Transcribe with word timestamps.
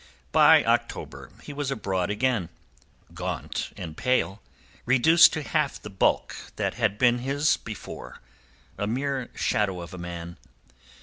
By 0.31 0.65
October 0.65 1.29
he 1.43 1.53
was 1.53 1.69
abroad 1.69 2.09
again, 2.09 2.49
gaunt 3.13 3.69
and 3.77 3.95
pale, 3.95 4.41
reduced 4.83 5.31
to 5.33 5.43
half 5.43 5.79
the 5.79 5.91
bulk 5.91 6.35
that 6.55 6.73
had 6.73 6.97
been 6.97 7.19
his 7.19 7.57
before, 7.57 8.19
a 8.79 8.87
mere 8.87 9.29
shadow 9.35 9.79
of 9.79 9.93
a 9.93 9.99
man. 9.99 10.37